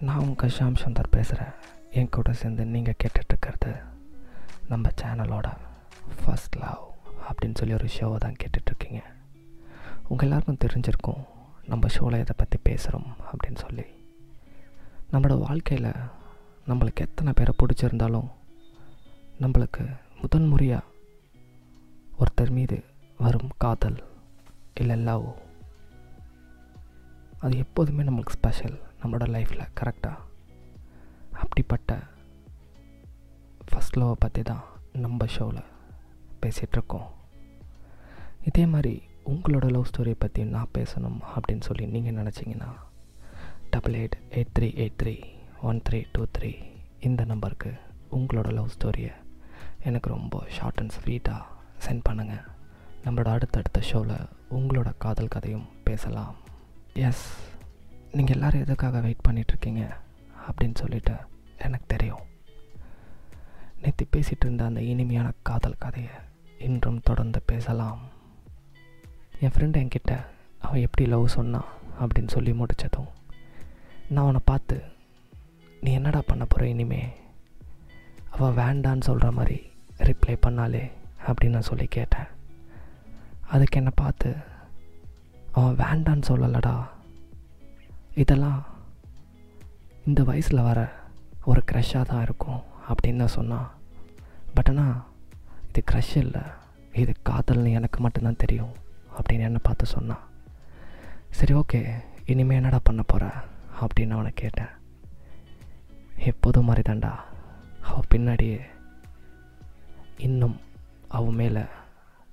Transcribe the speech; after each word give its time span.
நான் 0.00 0.18
உங்கள் 0.18 0.50
ஷாம் 0.50 0.74
சுந்தர் 0.74 1.10
பேசுகிறேன் 1.10 1.52
என் 1.90 2.08
கூட 2.08 2.32
சேர்ந்து 2.32 2.64
நீங்கள் 2.64 2.94
கேட்டுட்ருக்கிறது 3.04 3.82
நம்ம 4.68 4.88
சேனலோட 5.02 5.56
ஃபஸ்ட் 6.20 6.56
லவ் 6.60 6.90
அப்படின்னு 7.28 7.54
சொல்லி 7.54 7.74
ஒரு 7.74 7.88
ஷோவை 8.00 8.16
தான் 8.16 8.36
கேட்டுட்ருக்கீங்க. 8.44 9.02
உங்கள் 10.08 10.28
எல்லாருக்கும் 10.28 10.58
தெரிஞ்சிருக்கும் 10.64 11.24
நம்ம 11.66 11.88
ஷோவில் 11.88 12.18
எதை 12.18 12.34
பற்றி 12.36 12.58
பேசுகிறோம் 12.68 13.06
அப்படின்னு 13.32 13.56
சொல்லி. 13.56 13.84
நம்மளோட 15.12 15.38
வாழ்க்கையில் 15.38 15.92
நம்மளுக்கு 16.66 16.94
எத்தனை 16.94 17.32
பேரை 17.32 17.54
பிடிச்சிருந்தாலும் 17.58 18.28
நம்மளுக்கு 19.40 19.96
முதன் 20.20 20.48
முறையாக 20.48 20.84
ஒருத்தர் 22.18 22.50
மீது 22.50 22.84
வரும் 23.18 23.50
காதல் 23.58 24.04
இல்லை 24.74 24.96
லவ் 24.96 25.36
அது 27.40 27.56
எப்போதுமே 27.56 28.02
நம்மளுக்கு 28.02 28.28
ஸ்பெஷல் 28.28 28.80
நம்மளோட 29.06 29.26
லைஃப்பில் 29.30 29.72
கரெக்டாக 29.80 30.14
அப்படிப்பட்ட 31.32 31.98
ஃபஸ்ட் 33.68 33.98
லவ்வை 33.98 34.12
பற்றி 34.18 34.42
தான் 34.42 34.64
நம்ம 34.92 35.26
ஷோவில் 35.26 35.60
பேசிகிட்ருக்கோம் 36.42 37.06
இதே 38.44 38.66
மாதிரி 38.66 39.02
உங்களோட 39.26 39.66
லவ் 39.70 39.86
ஸ்டோரியை 39.86 40.14
பற்றி 40.18 40.44
நான் 40.44 40.72
பேசணும் 40.78 41.20
அப்படின்னு 41.34 41.60
சொல்லி 41.60 41.86
நீங்கள் 41.86 42.14
நினச்சிங்கன்னா 42.14 42.70
double 43.70 43.94
eight 43.94 44.16
eight 44.30 44.52
three 44.58 44.70
eight 44.74 44.98
three 45.02 45.14
one 45.62 45.82
three 45.88 46.04
two 46.12 46.26
three 46.38 46.50
இந்த 47.00 47.24
நம்பருக்கு 47.24 47.72
உங்களோட 48.10 48.52
லவ் 48.52 48.74
ஸ்டோரியை 48.78 49.12
எனக்கு 49.82 50.10
ரொம்ப 50.10 50.44
ஷார்ட் 50.48 50.80
அண்ட் 50.80 50.92
ஸ்வீட்டாக 50.92 51.42
சென்ட் 51.86 52.06
பண்ணுங்கள் 52.08 52.44
நம்மளோட 53.04 53.28
அடுத்தடுத்த 53.28 53.80
ஷோவில் 53.80 54.16
உங்களோட 54.50 54.92
காதல் 54.98 55.28
கதையும் 55.28 55.68
பேசலாம். 55.84 56.34
எஸ் 56.92 57.26
நீங்கள் 58.12 58.36
எல்லோரும் 58.36 58.60
எதுக்காக 58.60 59.00
வெயிட் 59.00 59.26
பண்ணிகிட்ருக்கீங்க 59.28 59.90
அப்படின்னு 60.48 60.74
சொல்லிட்டு 60.74 61.14
எனக்கு 61.58 61.84
தெரியும். 61.86 62.20
நேற்று 63.82 64.06
பேசிகிட்டு 64.12 64.44
இருந்த 64.44 64.64
அந்த 64.64 64.82
இனிமையான 64.82 65.32
காதல் 65.42 65.78
கதையை 65.78 66.10
இன்றும் 66.58 67.00
தொடர்ந்து 67.00 67.42
பேசலாம். 67.46 68.00
என் 69.40 69.50
ஃப்ரெண்டு 69.50 69.78
என்கிட்ட 69.82 70.24
அவன் 70.60 70.80
எப்படி 70.80 71.08
லவ் 71.08 71.26
சொன்னான் 71.26 71.64
அப்படின்னு 72.00 72.28
சொல்லி 72.28 72.52
முடித்ததும் 72.52 73.08
நான் 74.08 74.22
அவனை 74.22 74.40
பார்த்து 74.44 74.82
நீ 75.80 75.92
என்னடா 75.92 76.22
பண்ண 76.26 76.44
போகிற 76.44 76.68
இனிமே? 76.68 77.12
அவள் 78.30 78.64
வேண்டான்னு 78.64 79.00
சொல்கிற 79.00 79.30
மாதிரி 79.30 79.70
ரிப்ளை 79.98 80.36
பண்ணாலே 80.46 80.90
அப்படின்னு 81.26 81.48
நான் 81.48 81.62
சொல்லி 81.62 81.86
கேட்டேன். 81.86 82.26
அதுக்கு 83.46 83.76
என்னை 83.76 83.92
பார்த்து 83.94 84.36
அவன் 85.52 85.76
வேண்டான்னு 85.76 86.22
சொல்லலடா 86.28 86.88
இதெல்லாம் 88.22 88.60
இந்த 90.08 90.20
வயசில் 90.28 90.66
வர 90.68 90.80
ஒரு 91.50 91.60
க்ரஷ்ஷாக 91.70 92.08
தான் 92.10 92.24
இருக்கும் 92.26 92.62
அப்படின்னு 92.90 93.22
தான் 93.22 93.36
சொன்னான் 93.38 93.68
பட் 94.54 94.70
ஆனால் 94.72 94.94
இது 95.68 95.80
க்ரஷ் 95.90 96.14
இல்லை. 96.22 96.42
இது 97.02 97.12
காதல்னு 97.28 97.76
எனக்கு 97.78 97.98
மட்டும்தான் 98.04 98.42
தெரியும் 98.42 98.74
அப்படின்னு 99.16 99.46
என்னை 99.48 99.60
பார்த்து 99.62 99.86
சொன்னான் 99.94 100.24
சரி 101.38 101.54
ஓகே 101.60 101.80
இனிமேல் 102.32 102.58
என்னடா 102.60 102.80
பண்ண 102.88 103.02
போகிற 103.02 103.24
அப்படின்னு 103.82 104.16
அவனை 104.16 104.32
கேட்டேன். 104.42 104.72
எப்போதும் 106.30 106.68
மாதிரி 106.68 106.84
தாண்டா 106.88 107.12
அவள் 107.88 108.10
பின்னாடியே 108.14 108.60
இன்னும் 110.26 110.56
அவன் 111.18 111.38
மேலே 111.40 111.64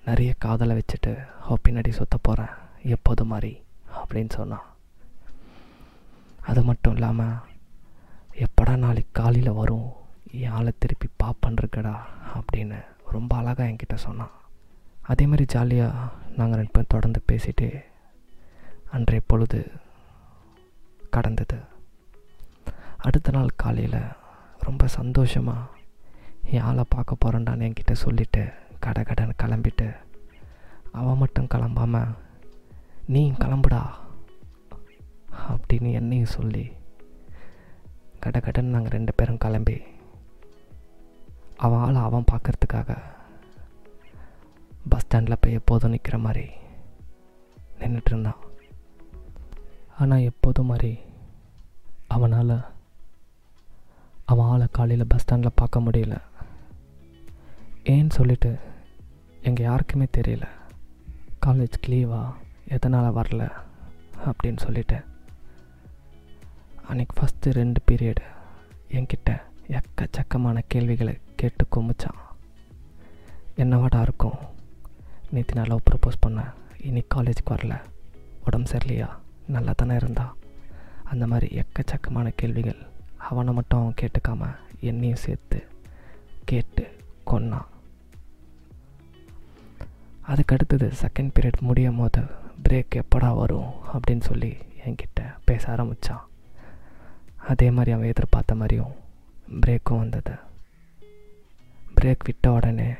நிறைய 0.09 0.31
காதலை 0.45 0.75
வச்சுட்டு 0.77 1.13
அவள் 1.45 1.63
பின்னாடி 1.65 1.91
சுத்த 1.99 2.17
போகிறேன் 2.27 2.53
எப்போதும் 2.95 3.33
மாதிரி 3.33 3.53
அப்படின்னு 4.01 4.33
சொன்னான். 4.39 4.67
அது 6.49 6.61
மட்டும் 6.69 6.95
இல்லாமல் 6.95 7.41
எப்படா 8.45 8.73
நாளைக்கு 8.83 9.11
காலையில் 9.21 9.57
வரும்? 9.59 9.89
என் 10.41 10.55
ஆளை 10.57 10.71
திருப்பி 10.83 11.07
பாப்பன்ருக்கடா 11.23 11.95
அப்படின்னு 12.37 12.79
ரொம்ப 13.15 13.31
அழகாக 13.39 13.69
என்கிட்ட 13.69 13.95
சொன்னான். 14.05 14.33
அதே 15.11 15.25
மாதிரி 15.25 15.45
ஜாலியாக 15.53 16.09
நாங்கள் 16.37 16.59
ரெண்டு 16.59 16.73
பேரும் 16.75 16.93
தொடர்ந்து 16.93 17.21
பேசிட்டு 17.31 17.67
அன்றைய 18.95 19.21
பொழுது 19.31 19.59
கடந்தது. 21.15 21.59
அடுத்த 23.07 23.31
நாள் 23.31 23.59
காலையில் 23.63 23.99
ரொம்ப 24.67 24.87
சந்தோஷமாக 24.99 25.71
என் 26.55 26.65
ஆளை 26.69 26.83
பார்க்க 26.89 27.21
போகிறேன்டான்னு 27.23 27.67
என்கிட்ட 27.67 27.93
சொல்லிவிட்டு 28.03 28.43
கடை 28.85 29.03
கடன் 29.03 29.39
கிளம்பிட்டு 29.43 29.87
அவன் 30.99 31.21
மட்டும் 31.23 31.51
கிளம்பாமல் 31.53 32.15
நீ 33.13 33.21
கிளம்புடா? 33.43 33.81
அப்படின்னு 35.49 35.91
என்னையும் 35.91 36.35
சொல்லி 36.37 36.71
கட 38.19 38.39
கடன் 38.39 38.65
நாங்கள் 38.65 38.91
ரெண்டு 38.91 39.13
பேரும் 39.13 39.37
கிளம்பி 39.37 39.81
அவன் 41.57 41.79
ஆளை 41.79 42.01
அவன் 42.01 42.29
பார்க்கறதுக்காக 42.31 42.97
பஸ் 44.89 45.01
ஸ்டாண்டில் 45.01 45.41
போய் 45.41 45.53
எப்போதும் 45.53 45.89
நிற்கிற 45.89 46.17
மாதிரி 46.17 46.45
நின்றுட்டு 47.79 48.05
இருந்தான். 48.05 48.41
ஆனால் 49.99 50.19
எப்போதும் 50.19 50.65
மாதிரி 50.65 50.99
அவனால் 52.07 52.55
அவன் 54.25 54.45
ஆளை 54.45 54.67
காலையில் 54.71 55.07
பஸ் 55.07 55.21
ஸ்டாண்டில் 55.21 55.59
பார்க்க 55.61 55.79
முடியல. 55.79 56.17
ஏன்னு 57.83 58.09
சொல்லிட்டு 58.09 58.51
எங்கள் 59.41 59.65
யாருக்குமே 59.65 60.07
தெரியல. 60.17 60.47
காலேஜ் 61.45 61.77
லீவா 61.87 62.21
எதனால் 62.67 63.15
வரல 63.15 63.51
அப்படின்னு 64.25 64.57
சொல்லிட்டு 64.57 64.99
அன்றைக்கி 66.89 67.15
ஃபஸ்ட்டு 67.21 67.51
ரெண்டு 67.51 67.81
பீரியடு 67.91 68.23
என்கிட்ட 68.89 69.41
எக்கச்சக்கமான 69.67 70.61
கேள்விகளை 70.67 71.19
கேட்டு 71.35 71.65
கொமிச்சான் 71.75 72.19
என்னவாடா 73.57 74.01
இருக்கும்? 74.01 74.33
நேற்று 75.29 75.55
நான் 75.55 75.65
லவ் 75.65 75.81
ப்ரப்போஸ் 75.91 76.25
பண்ணேன் 76.27 76.53
இன்னைக்கு 76.81 77.23
காலேஜுக்கு 77.23 77.49
வரல. 77.49 77.81
உடம்பு 78.45 78.71
சரியில்லையா? 78.71 79.09
நல்லா 79.47 79.73
தானே 79.75 79.95
இருந்தா? 79.95 80.35
அந்த 81.03 81.27
மாதிரி 81.27 81.63
எக்கச்சக்கமான 81.63 82.33
கேள்விகள் 82.35 82.85
அவனை 83.17 83.53
மட்டும் 83.53 83.79
அவன் 83.79 83.93
கேட்டுக்காம 84.01 84.55
என்னையும் 84.79 85.23
சேர்த்து 85.25 85.67
கேட்டு 86.45 86.95
கொன்னான். 87.27 87.65
அதுக்கடுத்தது 90.27 90.91
செகண்ட் 91.01 91.31
பீரியட் 91.39 91.59
முடியும் 91.59 91.97
போது 91.97 92.21
பிரேக் 92.69 93.01
எப்படா 93.01 93.37
வரும் 93.37 93.71
அப்படின்னு 93.93 94.21
சொல்லி 94.21 94.57
என்கிட்ட 94.85 95.35
பேச 95.45 95.71
ஆரம்பித்தான் 95.71 96.27
அதே 97.47 97.71
மாதிரி 97.71 97.91
அவன் 97.91 98.07
எதிர்பார்த்த 98.07 98.55
மாதிரியும் 98.55 98.93
பிரேக்கும் 99.49 99.97
வந்தது. 99.97 100.35
பிரேக் 101.95 102.25
விட்ட 102.25 102.51
உடனே 102.51 102.93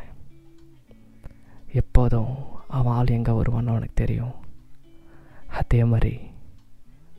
எப்போதும் 1.73 2.35
அவன் 2.67 2.93
ஆள் 2.93 3.07
எங்கே 3.07 3.31
வருவான்னு 3.31 3.73
அவனுக்கு 3.73 3.91
தெரியும். 3.93 4.35
அதே 5.49 5.83
மாதிரி 5.83 6.19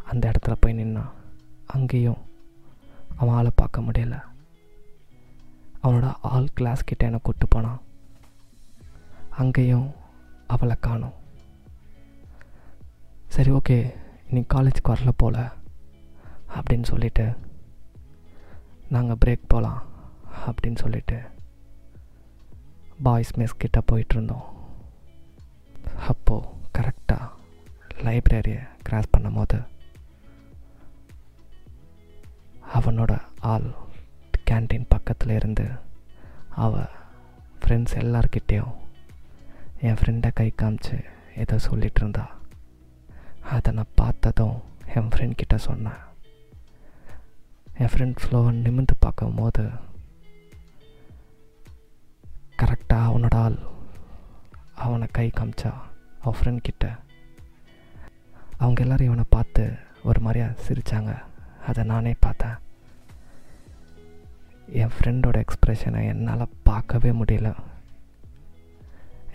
அந்த 0.04 0.30
இடத்துல 0.30 0.54
போய் 0.60 0.78
நின்னான் 0.78 1.10
அங்கேயும் 1.66 2.22
அவன் 3.16 3.34
ஆளை 3.34 3.50
பார்க்க 3.54 3.80
முடியல. 3.80 4.22
அவனோட 5.82 6.14
ஆள் 6.22 6.54
கிளாஸ் 6.54 6.84
கிட்ட 6.84 7.04
என்னை 7.04 7.20
கூப்பிட்டு 7.22 7.54
போனான் 7.54 7.82
அங்கேயும் 9.30 9.90
அவளை 10.46 10.76
காணும். 10.80 11.18
சரி 13.28 13.50
ஓகே 13.50 13.94
நீ 14.30 14.44
காலேஜுக்கு 14.54 14.88
வரல 14.88 15.12
போல. 15.16 15.52
அப்படின்னு 16.54 16.82
சொல்லிட்டு 16.82 17.26
நாங்கள் 18.88 19.20
பிரேக் 19.25 19.50
போகலாம் 19.52 19.81
அப்படின்னு 20.46 20.78
சொல்லிட்டு 20.78 21.19
பாய்ஸ் 23.02 23.32
மெஸ் 23.38 23.61
கிட்டே 23.62 23.81
போயிட்டுருந்தோம் 23.93 24.49
அப்போது 26.08 26.50
கரெக்டாக 26.78 27.32
லைப்ரரியை 28.06 28.62
கிராஸ் 28.82 29.11
பண்ணும் 29.11 29.34
போது 29.34 29.58
அவனோட 32.75 33.12
ஆள் 33.52 33.69
கேன்டீன் 34.50 34.87
பக்கத்தில் 34.88 35.31
இருந்து 35.31 35.67
அவள் 36.64 36.90
ஃப்ரெண்ட்ஸ் 37.61 37.99
எல்லார்கிட்டேயும் 38.00 38.75
என் 39.81 39.99
ஃப்ரெண்டை 40.00 40.31
கை 40.34 40.52
காமிச்சு 40.62 40.96
ஏதோ 41.37 41.56
சொல்லிகிட்டு 41.56 42.00
இருந்தா. 42.02 42.25
அதை 43.50 43.73
நான் 43.73 43.94
பார்த்ததும் 43.94 44.58
என் 44.94 45.08
ஃப்ரெண்ட் 45.08 45.40
கிட்ட 45.40 45.56
சொன்னேன். 45.58 46.02
என் 47.82 47.91
ஃப்ரெண்ட் 47.93 48.21
ஃப்ளோவன் 48.23 48.59
நிமிந்து 48.65 48.94
பார்க்கும் 49.05 49.38
போது 49.38 49.65
கரெக்டாக 52.61 53.06
அவனோட 53.09 53.37
ஆள் 53.44 53.56
அவனை 54.85 55.06
கை 55.17 55.26
காமிச்சா 55.31 55.73
அவன் 56.23 56.38
ஃப்ரெண்ட் 56.38 56.67
கிட்ட. 56.67 56.85
அவங்க 58.62 58.82
எல்லோரும் 58.85 59.09
இவனை 59.09 59.25
பார்த்து 59.37 59.65
ஒரு 60.09 60.21
மாதிரியாக 60.21 60.62
சிரித்தாங்க 60.67 61.12
அதை 61.69 61.85
நானே 61.91 62.15
பார்த்தேன். 62.26 62.56
என் 64.81 64.94
ஃப்ரெண்டோட 64.97 65.44
எக்ஸ்ப்ரெஷனை 65.44 66.03
என்னால் 66.12 66.55
பார்க்கவே 66.71 67.11
முடியல. 67.21 67.50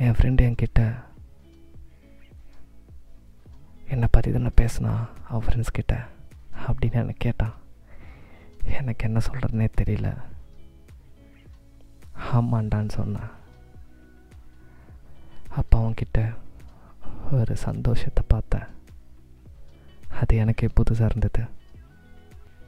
என் 0.06 0.18
ஃப்ரெண்டு 0.18 0.48
என்கிட்ட 0.50 0.82
என்னை 3.94 4.08
பற்றி 4.12 4.32
தானே 4.32 4.52
பேசினா 4.62 4.94
அவன் 5.30 5.46
ஃப்ரெண்ட்ஸ்கிட்ட 5.46 5.96
அப்படின்னு 6.68 7.02
எனக்கு 7.04 7.26
கேட்டான். 7.28 7.56
எனக்கு 8.66 9.06
என்ன 9.08 9.20
சொல்கிறதுனே 9.28 9.68
தெரியல. 9.82 10.10
ஆமாண்டான்னு 12.32 12.90
சொன்னேன் 12.90 13.32
அப்போ 15.50 15.76
அவன்கிட்ட 15.80 16.20
ஒரு 17.32 17.56
சந்தோஷத்தை 17.58 18.24
பார்த்தேன். 18.28 18.68
அது 20.20 20.36
எனக்கே 20.36 20.68
புதுசாக 20.68 21.10
இருந்தது 21.10 21.44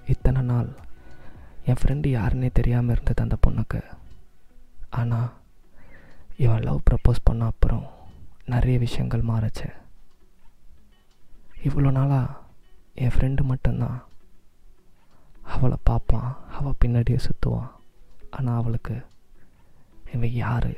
இத்தனை 0.06 0.42
நாள் 0.42 0.70
என் 1.66 1.80
ஃப்ரெண்டு 1.82 2.08
யாருன்னே 2.18 2.50
தெரியாமல் 2.52 2.94
இருந்தது 2.96 3.24
அந்த 3.24 3.38
பொண்ணுக்கு. 3.48 3.82
ஆனால் 4.90 5.30
இவன் 6.38 6.66
லவ் 6.68 6.86
ப்ரப்போஸ் 6.90 7.20
பண்ண 7.24 7.46
அப்புறம் 7.46 7.86
நிறைய 8.46 8.80
விஷயங்கள் 8.80 9.30
மாறுச்சு. 9.32 9.70
இவ்வளோ 11.68 11.92
நாளாக 11.92 12.38
என் 12.94 13.14
ஃப்ரெண்டு 13.16 13.42
மட்டும்தான் 13.42 14.00
அவளை 15.62 15.78
பார்ப்பான். 15.90 16.30
அவள் 16.58 16.80
பின்னாடியே 16.82 17.18
சுற்றுவான் 17.26 17.72
ஆனால் 18.36 18.60
அவளுக்கு 18.60 18.96
இவன் 20.14 20.38
யார்? 20.44 20.72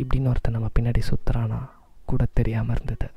இப்படின்னு 0.00 0.30
ஒருத்தன் 0.30 0.54
நம்ம 0.56 0.68
பின்னாடி 0.76 1.00
சுற்றுறானா 1.08 1.58
கூட 2.10 2.22
தெரியாமல் 2.38 2.74
இருந்தது. 2.76 3.08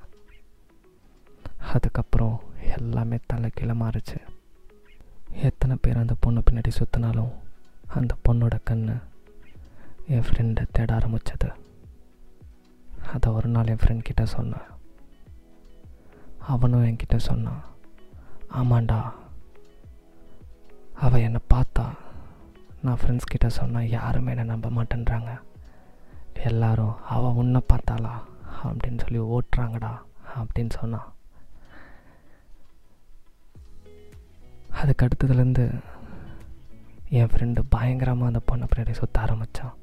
அதுக்கப்புறம் 1.73 2.35
எல்லாமே 2.77 3.17
தலை 3.31 3.49
கீழே 3.53 3.75
மாறுச்சு. 3.83 4.17
எத்தனை 5.49 5.75
பேர் 5.81 6.01
அந்த 6.01 6.15
பொண்ணு 6.19 6.41
பின்னாடி 6.49 6.71
சுற்றினாலும் 6.79 7.33
அந்த 7.99 8.15
பொண்ணோட 8.25 8.57
கண்ணு 8.69 8.95
என் 10.15 10.25
ஃப்ரெண்டை 10.27 10.65
தேட 10.71 10.89
ஆரம்பித்தது 10.95 11.49
அதை 13.13 13.31
ஒரு 13.37 13.49
நாள் 13.53 13.71
என் 13.73 13.81
ஃப்ரெண்ட் 13.83 14.07
கிட்ட 14.09 14.25
சொன்னேன். 14.35 14.67
அவனும் 16.53 16.85
என்கிட்ட 16.89 17.17
சொன்னான் 17.29 17.63
ஆமாண்டா 18.59 18.99
அவள் 21.01 21.21
என்னை 21.21 21.39
பார்த்தா 21.53 21.85
நான் 22.81 22.97
ஃப்ரெண்ட்ஸ் 22.97 23.31
கிட்ட 23.31 23.49
சொன்னால் 23.49 23.89
யாருமே 23.89 24.29
என்னை 24.29 24.45
நம்ப 24.45 24.69
மாட்டேன்றாங்க. 24.69 25.39
எல்லாரும் 26.43 27.05
அவள் 27.05 27.31
உன்னை 27.31 27.61
பார்த்தாளா? 27.73 28.13
அப்படின்னு 28.63 29.01
சொல்லி 29.01 29.19
ஓட்டுறாங்கடா 29.19 29.91
அப்படின்னு 30.37 30.69
சொன்னான் 30.69 31.15
அதுக்கு 34.71 35.07
அடுத்ததுலேருந்து 35.07 35.81
என் 37.09 37.27
ஃப்ரெண்டு 37.27 37.59
பயங்கரமாக 37.69 38.31
அந்த 38.31 38.41
பொண்ணை 38.49 38.69
பின்னாடி 38.71 38.91
சுற்ற 38.91 39.21
ஆரம்பித்தான் 39.21 39.75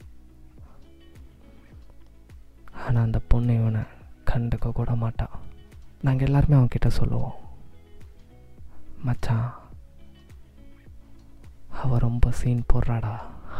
ஆனால் 2.86 3.02
அந்த 3.02 3.18
பொண்ணு 3.28 3.54
இவனை 3.54 3.80
கண்டுக்க 4.30 4.72
கூட 4.72 4.94
மாட்டான். 4.94 5.34
நாங்கள் 6.00 6.26
எல்லாருமே 6.26 6.56
அவன்கிட்ட 6.56 6.88
சொல்லுவோம் 6.88 7.34
மச்சான் 9.04 9.54
அவள் 11.84 11.98
ரொம்ப 11.98 12.30
சீன் 12.30 12.64
போடுறாடா 12.72 13.14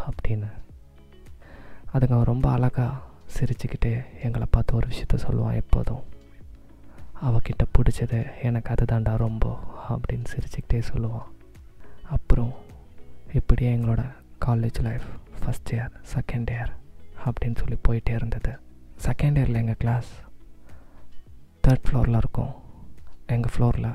அப்படின்னு. 0.07 0.51
அதுக்கு 1.93 2.15
அவன் 2.15 2.27
ரொம்ப 2.27 2.51
அழகாக 2.51 2.97
சிரிச்சுக்கிட்டே 3.35 4.05
எங்களை 4.23 4.47
பார்த்து 4.51 4.75
ஒரு 4.75 4.89
விஷயத்த 4.89 5.17
சொல்லுவான் 5.17 5.55
எப்போதும். 5.55 6.05
அவகிட்ட 7.23 7.65
பிடிச்சது 7.75 8.43
எனக்கு 8.43 8.75
அதுதான்டா 8.75 9.17
ரொம்ப 9.17 9.59
அப்படின்னு 9.89 10.25
சிரிச்சுக்கிட்டே 10.35 10.83
சொல்லுவான். 10.93 11.29
அப்புறம் 12.11 12.53
இப்படியே 13.33 13.77
எங்களோட 13.77 14.03
college 14.47 14.81
life 14.83 15.07
first 15.41 15.71
year 15.71 15.95
second 16.15 16.51
year 16.51 16.73
அப்படின்னு 17.25 17.59
சொல்லி 17.59 17.79
போயிட்டே 17.89 18.15
இருந்தது. 18.15 18.53
செகண்ட் 19.05 19.39
இயரில் 19.41 19.63
எங்கள் 19.63 19.77
கிளாஸ் 19.79 20.11
தேர்ட் 21.67 21.85
ஃப்ளோரில் 21.89 22.17
இருக்கும். 22.17 22.55
எங்கள் 23.27 23.53
ஃப்ளோரில் 23.55 23.95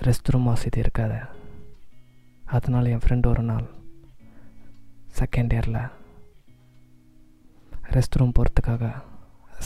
ரெஸ்ட் 0.00 0.30
ரூம் 0.30 0.44
வசதி 0.44 0.78
இருக்காது. 0.78 1.35
அதனால் 2.46 2.86
என் 2.86 3.04
ஃப்ரெண்டு 3.06 3.26
ஒரு 3.26 3.42
நாள் 3.42 3.66
செகண்ட் 5.18 5.52
இயரில் 5.52 5.90
ரெஸ்ட் 7.90 8.16
ரூம் 8.16 8.32
போகிறதுக்காக 8.38 8.92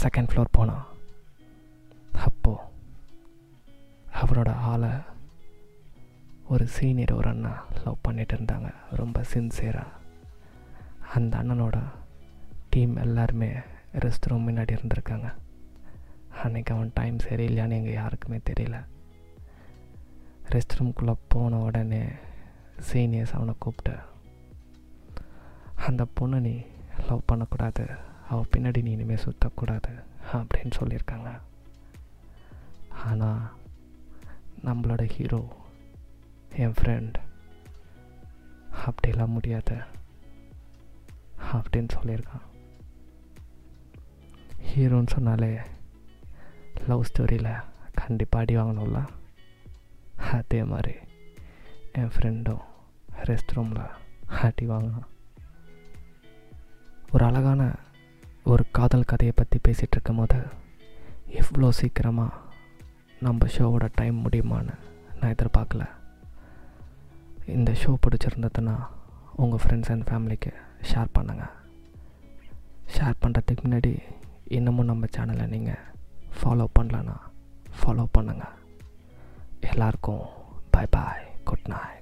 செகண்ட் 0.03 0.29
ஃப்ளோர் 0.31 0.45
போனான் 0.51 0.87
அப்போது 2.13 2.59
அவரோட 4.23 4.51
ஆளை 4.55 4.91
ஒரு 6.47 6.67
சீனியர் 6.67 7.13
ஒரு 7.13 7.29
அண்ணா 7.29 7.65
லவ் 7.85 7.97
பண்ணிட்டு 8.03 8.37
இருந்தாங்க. 8.37 8.75
ரொம்ப 8.91 9.25
சின்சியராக 9.35 9.87
அந்த 11.15 11.39
அண்ணனோட 11.39 11.83
டீம் 12.71 12.97
எல்லாருமே 12.97 13.53
ரெஸ்ட் 13.95 14.27
ரூம் 14.27 14.49
முன்னாடி 14.49 14.77
இருந்திருக்காங்க. 14.77 15.33
அன்றைக்கி 16.45 16.71
அவன் 16.71 16.91
டைம் 16.95 17.17
சரியில்லையான்னு 17.17 17.79
எங்கள் 17.79 17.93
யாருக்குமே 17.93 18.41
தெரியல. 18.51 18.85
ரெஸ்ட் 20.49 20.77
ரூம்குள்ளே 20.79 21.15
போன 21.29 21.59
உடனே 21.59 22.09
சீனியர்ஸ் 22.89 23.35
அவனை 23.37 23.55
கூப்பிட்டு 23.59 23.97
அந்த 25.89 26.03
பொண்ணை 26.19 26.39
நீ 26.47 26.55
லவ் 27.09 27.29
பண்ணக்கூடாது. 27.31 27.85
அவள் 28.29 28.51
பின்னாடி 28.53 28.81
நீ 28.87 28.91
இனிமேல் 28.97 29.25
சுற்றக்கூடாது 29.25 29.93
அப்படின்னு 30.39 30.75
சொல்லியிருக்காங்க. 30.81 31.31
ஆனால் 33.09 33.43
நம்மளோட 34.67 35.03
ஹீரோ 35.15 35.41
என் 36.63 36.77
ஃப்ரெண்ட் 36.79 37.17
அப்படிலாம் 38.87 39.35
முடியாது 39.37 39.77
அப்படின்னு 41.53 41.91
சொல்லியிருக்கான். 41.99 42.47
ஹீரோன்னு 44.71 45.15
சொன்னாலே 45.17 45.53
லவ் 46.89 47.07
ஸ்டோரியில் 47.11 47.53
கண்டிப்பாக 48.01 48.45
அடி 48.45 48.57
வாங்கணும்ல. 48.57 49.01
அதே 50.39 50.61
மாதிரி 50.73 50.95
என் 52.01 52.13
ஃப்ரெண்டும் 52.15 52.65
ரெஸ்ட் 53.25 53.53
ரூமில் 53.53 53.83
ஆட்டி 54.29 54.67
வாங்கினான் 54.67 55.09
ஒரு 57.13 57.25
அழகான 57.25 57.75
ஒரு 58.45 58.65
காதல் 58.73 59.05
கதையை 59.05 59.33
பற்றி 59.37 59.59
பேசிகிட்டு 59.69 59.91
இருக்கும் 59.91 60.17
போது 60.17 60.47
எவ்வளோ 61.27 61.71
சீக்கிரமாக 61.71 62.39
நம்ம 63.21 63.47
ஷோவோட 63.47 63.89
டைம் 63.95 64.25
முடியுமான்னு 64.25 64.75
நான் 65.21 65.35
எதிர்பார்க்கல. 65.35 65.85
இந்த 67.47 67.73
ஷோ 67.73 67.97
பிடிச்சிருந்ததுன்னா 68.07 68.87
உங்கள் 69.37 69.61
ஃப்ரெண்ட்ஸ் 69.65 69.91
அண்ட் 69.91 70.07
ஃபேமிலிக்கு 70.11 70.53
ஷேர் 70.93 71.09
பண்ணுங்கள் 71.19 71.55
ஷேர் 72.99 73.15
பண்ணுறதுக்கு 73.23 73.69
முன்னாடி 73.69 74.03
இன்னமும் 74.45 74.85
நம்ம 74.85 75.07
சேனலை 75.17 75.47
நீங்கள் 75.47 75.85
ஃபாலோ 76.43 76.67
பண்ணலன்னா 76.79 77.17
ஃபாலோ 77.83 78.07
பண்ணுங்கள் 78.19 78.57
எல்லாருக்கும் 79.61 80.25
பாய் 80.71 80.87
பாய் 80.91 81.27
குட் 81.45 81.69
நாய் 81.69 82.00